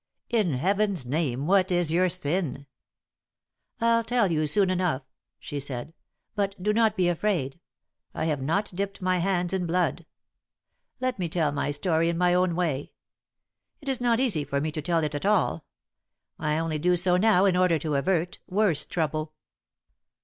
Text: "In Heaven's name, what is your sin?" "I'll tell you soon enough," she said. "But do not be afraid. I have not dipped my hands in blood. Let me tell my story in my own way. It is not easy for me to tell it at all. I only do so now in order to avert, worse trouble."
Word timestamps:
"In 0.31 0.53
Heaven's 0.55 1.05
name, 1.05 1.45
what 1.45 1.69
is 1.71 1.91
your 1.91 2.09
sin?" 2.09 2.65
"I'll 3.79 4.03
tell 4.03 4.31
you 4.31 4.47
soon 4.47 4.71
enough," 4.71 5.03
she 5.37 5.59
said. 5.59 5.93
"But 6.33 6.55
do 6.59 6.73
not 6.73 6.97
be 6.97 7.07
afraid. 7.07 7.59
I 8.15 8.25
have 8.25 8.41
not 8.41 8.71
dipped 8.73 9.03
my 9.03 9.19
hands 9.19 9.53
in 9.53 9.67
blood. 9.67 10.07
Let 10.99 11.19
me 11.19 11.29
tell 11.29 11.51
my 11.51 11.69
story 11.69 12.09
in 12.09 12.17
my 12.17 12.33
own 12.33 12.55
way. 12.55 12.93
It 13.79 13.87
is 13.89 14.01
not 14.01 14.19
easy 14.19 14.43
for 14.43 14.59
me 14.59 14.71
to 14.71 14.81
tell 14.81 15.03
it 15.03 15.13
at 15.13 15.23
all. 15.23 15.65
I 16.39 16.57
only 16.57 16.79
do 16.79 16.95
so 16.95 17.15
now 17.15 17.45
in 17.45 17.55
order 17.55 17.77
to 17.77 17.93
avert, 17.93 18.39
worse 18.47 18.87
trouble." 18.87 19.33